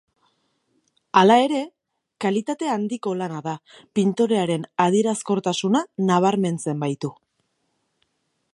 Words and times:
Hala 1.19 1.35
ere, 1.47 1.59
kalitate 2.25 2.71
handiko 2.75 3.13
lana 3.19 3.41
da, 3.49 3.53
pintorearen 3.99 4.65
adierazkortasuna 4.87 5.83
nabarmentzen 6.09 6.83
baitu. 6.87 7.13